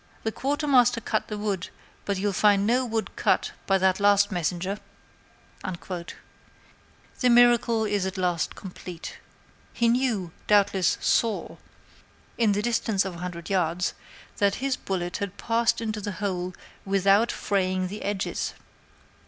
[0.23, 1.69] The Quartermaster cut the wood,
[2.05, 4.79] but you'll find no wood cut by that last messenger."
[5.63, 6.09] The
[7.29, 9.19] miracle is at last complete.
[9.73, 11.57] He knew doubtless saw
[12.39, 13.93] at the distance of a hundred yards
[14.37, 18.55] that his bullet had passed into the hole without fraying the edges.